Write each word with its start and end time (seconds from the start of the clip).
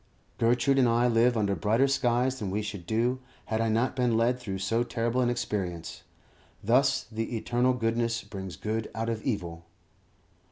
Gertrude 0.39 0.79
and 0.79 0.89
I 0.89 1.05
live 1.07 1.37
under 1.37 1.55
brighter 1.55 1.87
skies 1.87 2.39
than 2.39 2.49
we 2.49 2.63
should 2.63 2.87
do 2.87 3.19
had 3.45 3.61
I 3.61 3.69
not 3.69 3.95
been 3.95 4.17
led 4.17 4.39
through 4.39 4.57
so 4.57 4.83
terrible 4.83 5.21
an 5.21 5.29
experience. 5.29 6.01
Thus 6.63 7.05
the 7.11 7.37
Eternal 7.37 7.73
Goodness 7.73 8.23
brings 8.23 8.55
good 8.55 8.89
out 8.95 9.09
of 9.09 9.21
evil. 9.21 9.63